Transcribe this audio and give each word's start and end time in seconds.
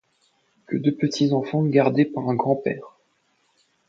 Que 0.65 0.77
deux 0.77 0.95
petits 0.95 1.31
enfants 1.31 1.61
gardés 1.63 2.05
par 2.05 2.27
un 2.27 2.33
grand-père 2.33 2.97